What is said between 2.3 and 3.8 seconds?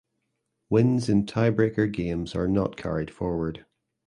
are not carried forward.